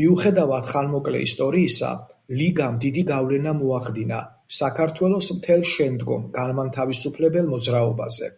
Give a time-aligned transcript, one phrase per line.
[0.00, 1.92] მიუხედავად ხანმოკლე ისტორიისა,
[2.42, 4.20] ლიგამ დიდი გავლენა მოახდინა
[4.60, 8.36] საქართველოს მთელ შემდგომ განმათავისუფლებელ მოძრაობაზე.